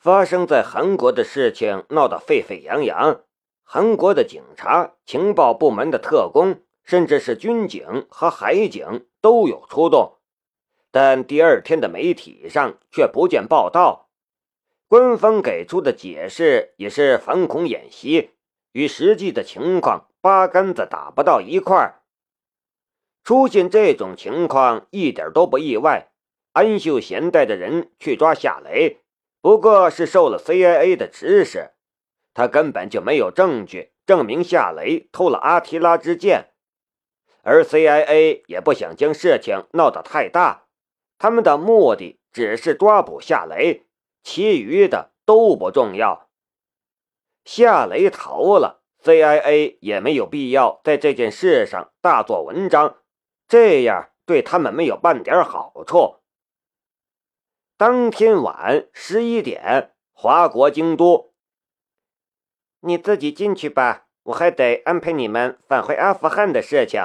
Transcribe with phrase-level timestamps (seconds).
[0.00, 3.20] 发生在韩国的事情闹得沸沸扬扬，
[3.62, 10.16] 韩国的警察、情报部门的特工，甚至是军警和海警都有出动，
[10.90, 14.08] 但第二天的媒体上却不见报道。
[14.88, 18.30] 官方给出的解释也是反恐演习，
[18.72, 22.00] 与实际的情况八竿子打不到一块儿。
[23.22, 26.06] 出现这种情况一点都不意外。
[26.52, 28.99] 安秀贤带着人去抓夏雷。
[29.40, 31.70] 不过是受了 CIA 的指使，
[32.34, 36.50] 他根本就没有证据证明夏雷偷了阿提拉之剑，
[37.42, 40.66] 而 CIA 也不想将事情闹得太大，
[41.18, 43.86] 他们的目的只是抓捕夏雷，
[44.22, 46.28] 其余的都不重要。
[47.44, 52.98] 夏雷逃了，CIA 也没有必要在这件事上大做文章，
[53.48, 56.19] 这样对他们没有半点好处。
[57.80, 61.32] 当天晚十一点，华国京都。
[62.80, 67.00] 你自己进去吧，我还得安排你们返回阿富汗的事情。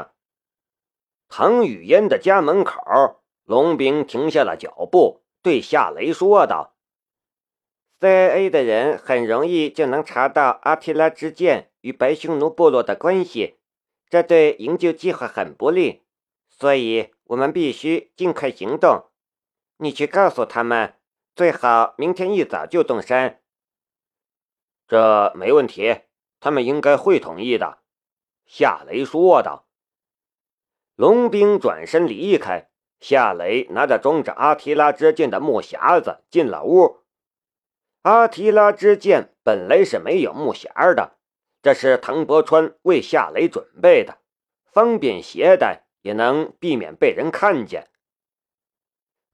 [1.29, 6.75] 唐雨嫣的家门口，龙兵停下了脚步，对夏雷说道
[8.01, 13.55] ：“CIA 的人很容易就能查到阿提拉之剑与白匈奴部落的关系，
[14.09, 16.03] 这对营救计划很不利，
[16.49, 19.05] 所以我们必须尽快行动。”
[19.77, 20.95] 你去告诉他们，
[21.35, 23.41] 最好明天一早就动身。
[24.87, 26.01] 这没问题，
[26.39, 27.79] 他们应该会同意的。”
[28.45, 29.67] 夏雷说道。
[30.95, 36.99] 龙兵转身离开，夏雷拿着装着阿提拉之剑的木匣子进了屋。
[38.03, 41.17] 阿提拉之剑本来是没有木匣的，
[41.61, 44.19] 这是唐伯川为夏雷准备的，
[44.63, 47.89] 方便携带，也能避免被人看见。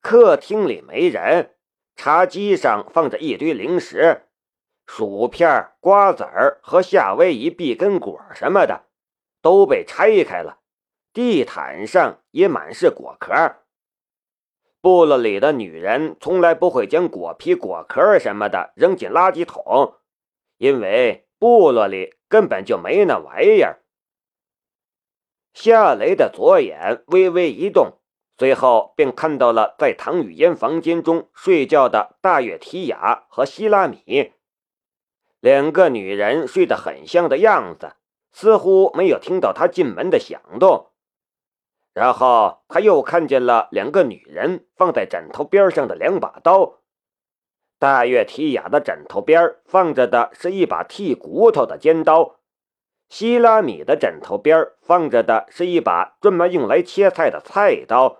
[0.01, 1.55] 客厅里没人，
[1.95, 4.23] 茶几上放着一堆零食，
[4.87, 8.87] 薯片、瓜子儿和夏威夷碧根果什么的
[9.41, 10.59] 都被拆开了，
[11.13, 13.57] 地毯上也满是果壳。
[14.81, 19.95] 部落里的女人从来不会将果皮、果壳什么的扔进垃圾桶，
[20.57, 23.83] 因为部落里根本就没那玩意儿。
[25.53, 28.00] 夏雷的左眼微微一动。
[28.41, 34.33] 随后便看到了在唐雨嫣房间中睡觉的大月提雅和希拉米，
[35.39, 37.97] 两个女人睡得很像的样子，
[38.31, 40.87] 似乎没有听到他进门的响动。
[41.93, 46.79] 然后他又看见了两个女人放在枕头边上的两把刀，
[47.77, 52.37] 大月提雅的枕头边放着的是一把剔骨头的尖刀，
[53.07, 58.17] 希拉米的枕头边放着的是一把专门用来切菜的菜刀。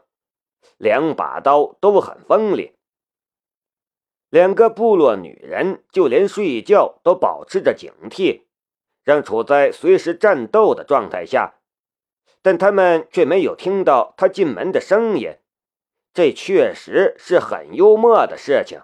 [0.77, 2.75] 两把刀都很锋利。
[4.29, 8.43] 两个部落女人就连睡觉都保持着警惕，
[9.03, 11.55] 让处在随时战斗的状态下，
[12.41, 15.37] 但他们却没有听到他进门的声音。
[16.13, 18.81] 这确实是很幽默的事情。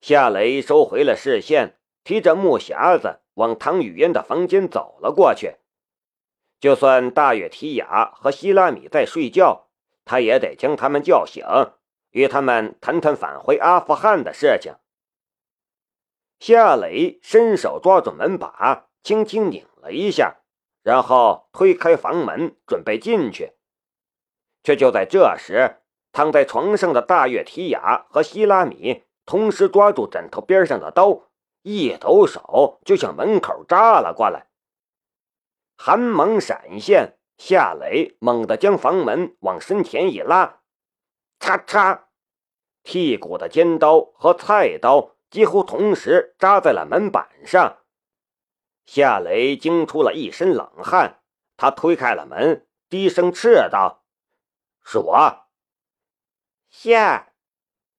[0.00, 5.56] 夏雷收回了视线，提着木匣子往唐雨嫣的房间走了过去。
[6.60, 9.70] 就算大月提雅和希拉米在睡觉。
[10.04, 11.44] 他也得将他们叫醒，
[12.10, 14.74] 与他们谈谈返回阿富汗的事情。
[16.40, 20.38] 夏雷伸手抓住门把，轻轻拧了一下，
[20.82, 23.52] 然后推开房门，准备进去。
[24.64, 31.30] 却就在这时，躺在床上的大月提雅和希拉米同时抓住枕头边上的刀，
[31.62, 34.48] 一抖手就向门口扎了过来。
[35.76, 37.18] 寒芒闪现。
[37.36, 40.60] 夏雷猛地将房门往身前一拉，
[41.40, 42.02] 嚓嚓，
[42.84, 47.78] 剔骨的尖刀和菜刀几乎同时扎在了门板上。
[48.84, 51.20] 夏雷惊出了一身冷汗，
[51.56, 54.04] 他推开了门，低声斥道
[54.84, 55.46] ：“是我。”
[56.70, 57.32] 夏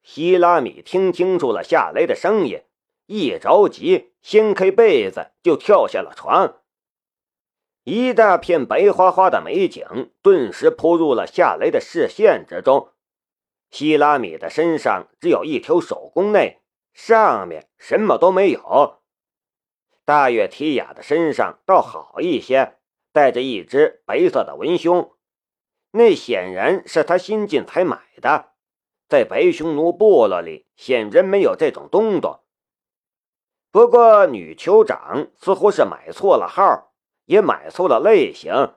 [0.02, 2.64] 希拉米听清楚了夏雷的声音，
[3.06, 6.63] 一着急掀开被子就跳下了床。
[7.84, 12.92] 一大片白花花的美景顿时扑入了夏雷的视线之中。
[13.70, 16.62] 希拉米的身上只有一条手工内，
[16.94, 19.02] 上面什么都没有。
[20.06, 22.78] 大月提雅的身上倒好一些，
[23.12, 25.12] 带着一只白色的文胸，
[25.92, 28.52] 那显然是他新近才买的。
[29.10, 32.40] 在白匈奴部落里，显然没有这种东东。
[33.72, 36.93] 不过女酋长似乎是买错了号。
[37.26, 38.74] 也买错了类型，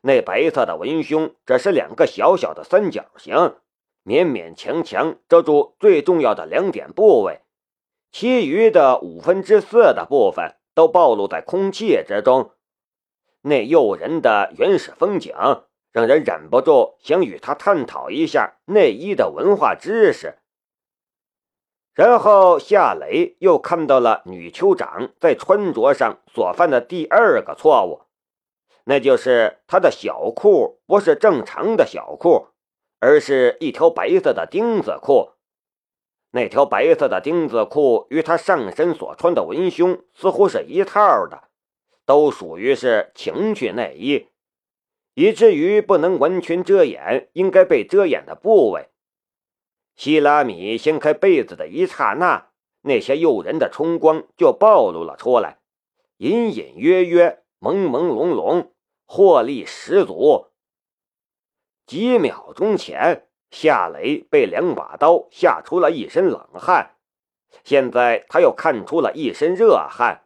[0.00, 3.34] 那白色的文胸，只是两个小小的三角形，
[4.04, 7.42] 勉勉强强遮住最重要的两点部位，
[8.10, 12.52] 其余的五分之四的部分都暴露在空气之中。
[13.42, 15.34] 那诱人的原始风景，
[15.92, 20.37] 让人忍不住想与他探讨一下内衣的文化知识。
[21.98, 28.02] 然后夏雷又看到了女酋长在穿着上所犯的第二个错误，
[28.84, 32.50] 那就是她的小裤不是正常的小裤，
[33.00, 35.30] 而是一条白色的钉子裤。
[36.30, 41.48] 那条白色的钉子裤与她上身所穿的文胸似乎是一套的，
[42.06, 44.28] 都属于是情趣内衣，
[45.14, 48.88] 以至于不能完全遮掩应该被遮掩的部位。
[49.98, 52.50] 希拉米掀开被子的一刹那，
[52.82, 55.58] 那些诱人的春光就暴露了出来，
[56.18, 58.68] 隐隐约约、朦朦胧胧，
[59.06, 60.46] 获利十足。
[61.84, 66.94] 几秒钟前，夏雷被两把刀吓出了一身冷汗，
[67.64, 70.22] 现在他又看出了一身热汗。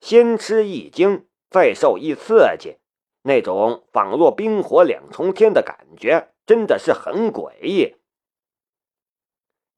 [0.00, 2.78] 先吃一惊，再受一刺激，
[3.22, 7.94] 那种仿若冰火两重天的感觉，真的是很诡异。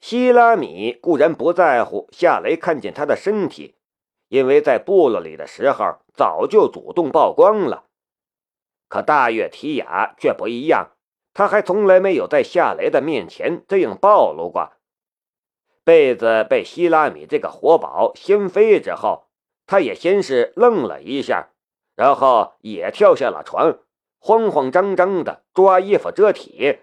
[0.08, 3.74] 希拉米固然不在乎夏雷看见他的身体，
[4.28, 7.86] 因为在部落里的时候早就主动曝光了。
[8.88, 10.92] 可大月提雅却不一样，
[11.34, 14.74] 他还从来没有在夏雷的面前这样暴露过。
[15.82, 19.26] 被子被希拉米这个活宝掀飞之后，
[19.66, 21.48] 他也先是愣了一下，
[21.96, 23.80] 然后也跳下了床，
[24.20, 26.78] 慌慌张张的抓衣服遮体。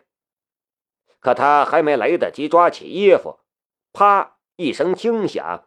[1.23, 3.39] 可他还没来得及抓起衣服，
[3.93, 5.63] 啪一声轻响，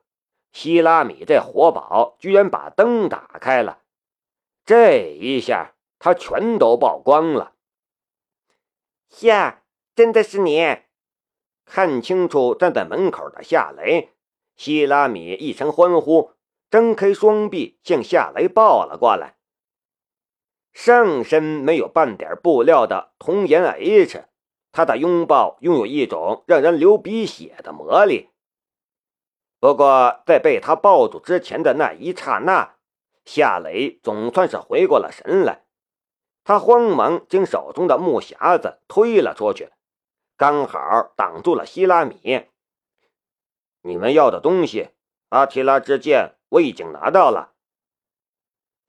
[0.53, 3.79] 希拉米这活宝居然把灯打开了。
[4.67, 7.55] 这一下，他全都曝光了。
[9.09, 9.63] 夏，
[9.95, 10.83] 真的是你！
[11.65, 14.11] 看清楚站在门口的夏雷，
[14.57, 16.33] 希拉米一声欢呼，
[16.71, 19.39] 张开双臂向夏雷抱了过来。
[20.75, 24.27] 上身没有半点布料的童颜 H。
[24.77, 28.29] 他的拥抱拥有一种让人流鼻血的魔力。
[29.59, 32.77] 不过，在被他抱住之前的那一刹那，
[33.25, 35.65] 夏雷总算是回过了神来。
[36.45, 39.71] 他慌忙将手中的木匣子推了出去，
[40.37, 42.45] 刚好挡住了希拉米。
[43.81, 44.91] 你们要的东西，
[45.31, 47.55] 阿提拉之剑我已经拿到了。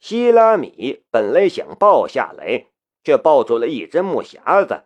[0.02, 2.74] 希拉米本来想抱夏雷，
[3.06, 4.84] 却抱住了一只木匣子。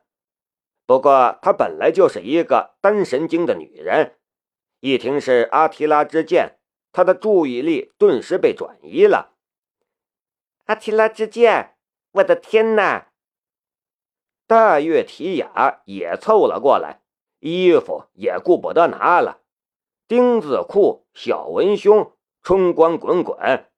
[0.91, 4.17] 不过，她本来就是一个单神经的女人，
[4.81, 6.57] 一听是阿提拉之剑，
[6.91, 9.31] 她的注意力顿时被转移了。
[10.65, 11.77] 阿提拉之剑，
[12.11, 13.07] 我的天哪！
[14.45, 17.01] 大月提雅也凑了过来，
[17.39, 19.39] 衣服也顾不得拿了，
[20.09, 23.69] 丁字裤、小文胸，春光滚滚。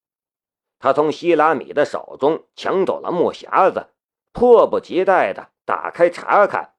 [0.80, 3.92] 他从希拉米的手中抢走了木匣子，
[4.32, 6.73] 迫不及待的打开查看。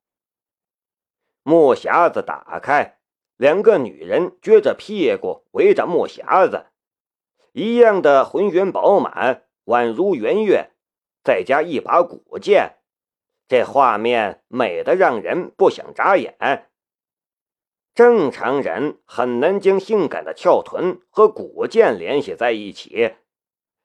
[1.44, 2.96] 木匣子打开，
[3.36, 6.66] 两个女人撅着屁股围着木匣子，
[7.52, 10.70] 一样的浑圆饱满，宛如圆月，
[11.22, 12.78] 再加一把古剑，
[13.46, 16.68] 这画面美得让人不想眨眼。
[17.94, 23.14] 正常人很难将性感的翘臀和古剑联系在一起，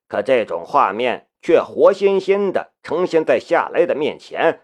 [0.07, 4.61] 可这种画面却活鲜鲜的呈现在夏雷的面前，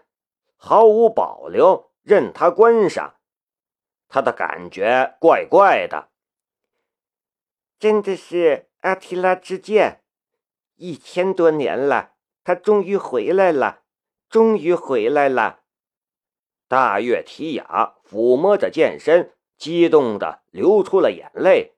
[0.56, 1.92] 毫无保留。
[2.06, 3.16] 任他观赏，
[4.06, 6.12] 他的感觉怪怪的。
[7.80, 10.04] 真的是阿提拉之剑，
[10.76, 12.12] 一千多年了，
[12.44, 13.82] 他终于回来了，
[14.30, 15.64] 终于回来了。
[16.68, 21.74] 大月提雅抚摸着剑身，激动的流出了眼泪。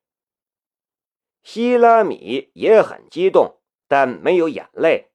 [1.42, 5.10] 希拉米也很激动，但没有眼泪。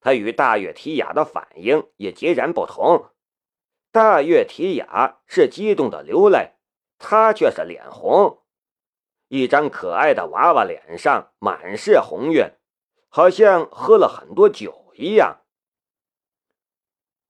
[0.00, 3.10] 他与大月提雅的反应也截然不同。
[3.96, 6.52] 大月提雅是激动的流泪，
[6.98, 8.42] 他却是脸红，
[9.28, 12.50] 一张可爱的娃娃脸上满是红晕，
[13.08, 15.40] 好像喝了很多酒一样。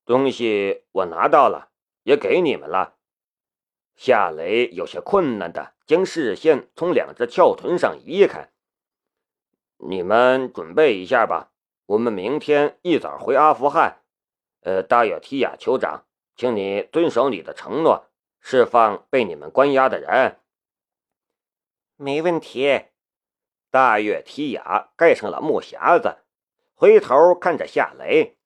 [0.05, 1.71] 东西我拿到了，
[2.03, 2.97] 也给你们了。
[3.95, 8.51] 夏雷有些困难的将视线从两只翘臀上移开。
[9.77, 11.53] 你们准备一下吧，
[11.87, 14.03] 我们明天一早回阿富汗。
[14.63, 16.03] 呃，大月提雅酋长。
[16.37, 20.39] 请你遵守你的承诺，释放被你们关押的人。
[21.97, 22.85] 没问题。
[23.71, 26.19] 大月提雅盖上了木匣子，
[26.75, 28.39] 回头看着夏雷：“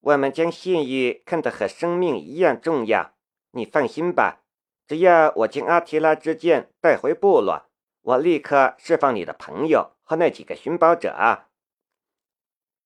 [0.00, 3.14] 我们将信誉看得和生命一样重要。
[3.52, 4.42] 你放心吧，
[4.86, 7.68] 只要我将阿提拉之剑带回部落，
[8.02, 11.48] 我立刻释放你的朋友和那几个寻宝者。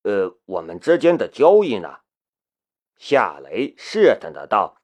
[0.02, 2.00] 呃，我们之间的交易呢？
[3.00, 4.76] 夏雷试探的道：“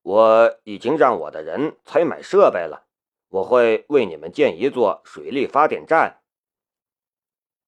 [0.00, 2.86] 我已经让我的人采买设备了，
[3.28, 6.22] 我会为你们建一座水力发电站。”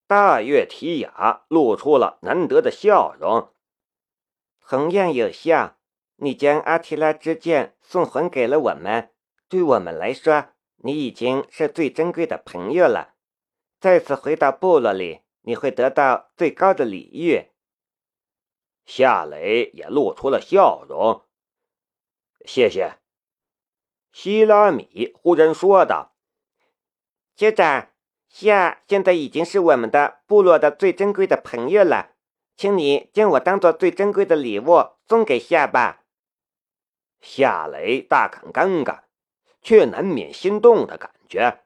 [0.09, 3.53] 大月提雅露出了难得的笑容。
[4.67, 5.77] 同样有效，
[6.17, 9.11] 你将阿提拉之剑送还给了我们，
[9.47, 13.15] 对我们来说，你已经是最珍贵的朋友了。
[13.79, 17.51] 再次回到部落里，你会得到最高的礼遇。
[18.89, 21.27] 夏雷也露出了笑容。
[22.47, 22.97] 谢谢。
[24.13, 26.17] 希拉米忽然说道
[27.37, 27.91] ：“酋长。”
[28.31, 32.15] 夏现在已经是我们的部落的最珍贵的朋友了，
[32.57, 36.05] 请你将我当做最珍贵的礼物送给夏吧。
[37.21, 39.05] 夏雷大感尴尬，
[39.63, 41.65] 却难免心动的感觉。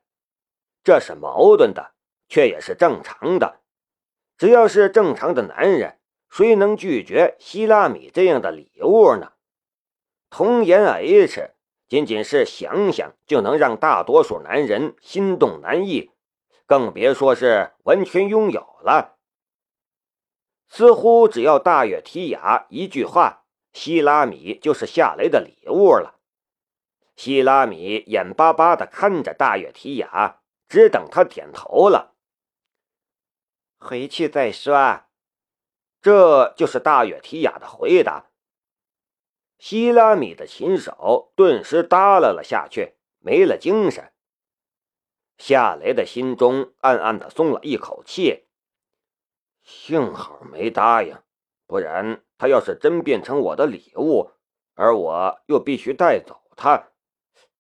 [0.85, 1.95] 这是矛盾的，
[2.29, 3.61] 却也是正常的。
[4.39, 5.99] 只要是正常的男人，
[6.33, 9.35] 谁能拒绝希拉米这样的礼物呢？
[10.31, 11.51] 童颜 H，
[11.87, 16.11] 仅仅是想想就能让大多数男人心动难抑。
[16.65, 19.19] 更别说是完全拥有了。
[20.69, 26.19] 似乎只要大月提雅一句话，希拉米就是夏雷的礼物了。
[27.15, 32.15] 希拉米眼巴巴地看着大月提雅，只等他点头了。
[33.79, 35.03] 回去再说。
[36.03, 38.27] 这就是大月提雅的回答。
[39.59, 44.13] 希拉米的琴手顿时耷拉了下去，没了精神。
[45.39, 48.47] 夏雷的心中暗暗的松了一口气，
[49.63, 51.17] 幸好没答应，
[51.67, 54.33] 不然他要是真变成我的礼物，
[54.75, 56.89] 而我又必须带走他，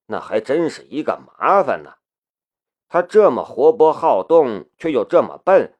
[0.06, 1.94] 那还真是一个麻烦呢。
[2.88, 5.78] 他这么活泼好动，却又这么笨，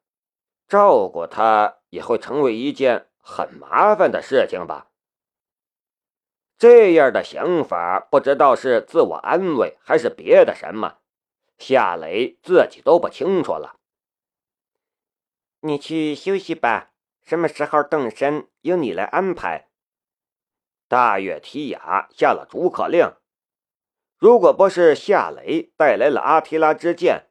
[0.69, 4.89] 照顾他也会成为一件很麻烦的事情吧？
[6.57, 10.99] 这样的想法，不知道是自我安慰还是别的什么。
[11.59, 13.77] 夏雷自己都不清楚了。
[15.61, 19.69] 你去休息吧，什么时候动身由你来安排。
[20.89, 23.13] 大月提雅下了逐客令。
[24.17, 27.27] 如果不是夏雷带来了阿提拉之剑，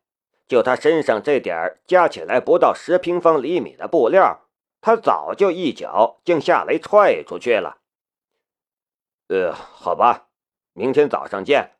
[0.47, 4.49] 就他身上这点加起来不到十平方厘米的布料，
[4.81, 7.81] 他早就一脚将夏雷踹出去了。
[9.27, 10.29] 呃，好吧，
[10.73, 11.77] 明天早上见。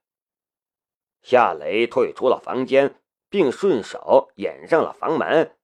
[1.21, 5.57] 夏雷退出了房间，并顺手掩上了房门。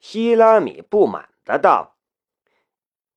[0.00, 1.96] 希拉米不满的道：“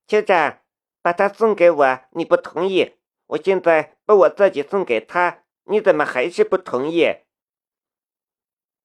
[0.06, 0.60] 酋长，
[1.02, 2.94] 把他送给我，你不同意。
[3.26, 7.16] 我现在把我自己送给他，你怎么还是不同意？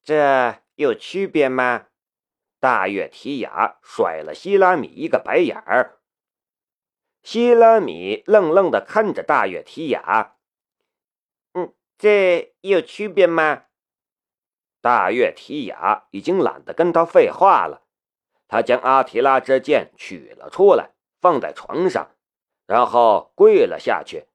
[0.02, 1.88] 这有区别吗？”
[2.62, 5.98] 大月提雅甩了希拉米一个白眼儿。
[7.24, 10.36] 希拉米愣愣的看着大月提雅。
[11.54, 13.64] 嗯这有区别吗？
[14.80, 17.82] 大月提雅已经懒得跟他废话了，
[18.48, 22.12] 他将阿提拉之剑取了出来，放在床上，
[22.68, 24.28] 然后跪了下去，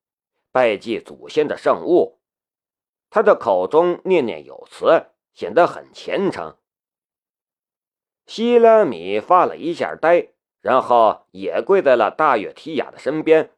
[0.51, 2.19] 拜祭祖先的圣物。
[3.09, 6.57] 他的口中念念有词，显得很虔诚。
[8.27, 10.29] 希拉米发了一下呆，
[10.61, 13.53] 然后也跪在了大月提雅的身边。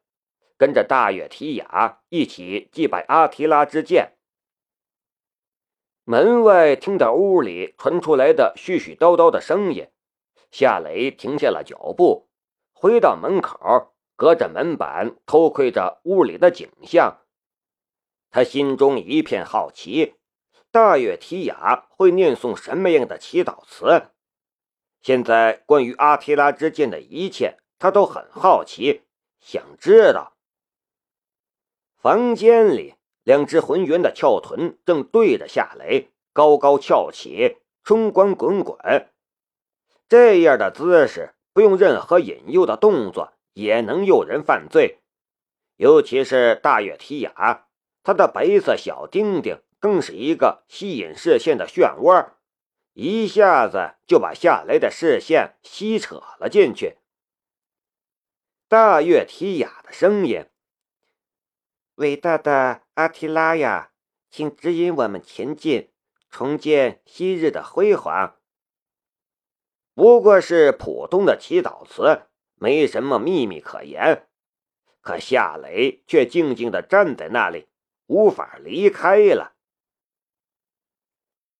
[0.57, 4.17] 跟着大月提雅一起祭拜阿提拉之剑。
[6.03, 9.87] 门外听到屋里传出来的絮絮叨叨的声音，
[10.51, 12.27] 夏雷停下了脚步，
[12.73, 17.21] 回到门口，隔着门板偷窥着屋里的景象。
[18.29, 20.15] 他心中一片好奇，
[20.71, 24.11] 大月提雅会念诵什么样的祈祷词？
[25.01, 29.03] 现在关于阿提拉之剑的一切，他都很好奇，
[29.39, 30.33] 想知道。
[31.97, 38.77] 房间里，两只浑圆的翘臀正对着夏雷高高翘起，春光滚滚。
[40.07, 44.99] 这样的姿势，不用任何引诱的动作也能诱人犯罪。
[45.75, 47.67] 尤其是大月提雅，
[48.03, 52.31] 她的白色小丁丁更是一个吸引视线的漩涡，
[53.01, 56.97] 一下子就把夏雷的视线吸扯了进去。
[58.67, 60.45] 大月提雅的声音。
[61.95, 63.91] 伟大的阿提拉呀，
[64.29, 65.93] 请指引我们前进，
[66.29, 68.35] 重建昔日的辉煌。
[69.93, 72.23] 不过是普通的祈祷词，
[72.55, 74.27] 没什么秘密可言。
[74.99, 77.69] 可夏雷却静静地站在那里，
[78.07, 79.55] 无法离开了。